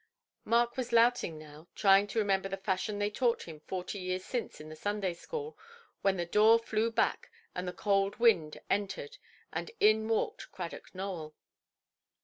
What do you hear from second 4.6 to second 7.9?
the Sunday–school, when the door flew back, and the